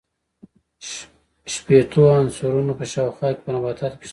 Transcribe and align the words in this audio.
شپیتو 1.53 2.01
عنصرونو 2.17 2.73
په 2.79 2.85
شاوخوا 2.91 3.29
کې 3.35 3.41
په 3.45 3.49
نباتاتو 3.55 3.97
کې 3.99 3.99
شتون 3.99 3.99
لري. 3.99 4.09